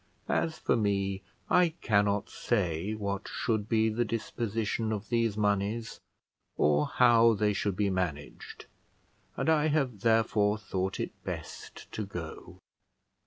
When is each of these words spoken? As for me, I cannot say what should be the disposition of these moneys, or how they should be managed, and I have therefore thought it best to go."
As 0.29 0.57
for 0.57 0.75
me, 0.75 1.21
I 1.47 1.75
cannot 1.79 2.27
say 2.27 2.95
what 2.95 3.27
should 3.27 3.69
be 3.69 3.87
the 3.87 4.03
disposition 4.03 4.91
of 4.91 5.09
these 5.09 5.37
moneys, 5.37 5.99
or 6.57 6.87
how 6.87 7.35
they 7.35 7.53
should 7.53 7.75
be 7.75 7.91
managed, 7.91 8.65
and 9.37 9.47
I 9.47 9.67
have 9.67 9.99
therefore 9.99 10.57
thought 10.57 10.99
it 10.99 11.11
best 11.23 11.91
to 11.91 12.03
go." 12.07 12.57